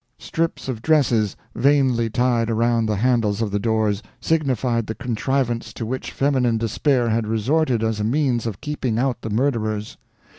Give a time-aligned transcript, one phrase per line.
[0.17, 5.85] Strips of dresses, vainly tied around the handles of the doors, signified the contrivance to
[5.85, 9.97] which feminine despair had resorted as a means of keeping out the murderers.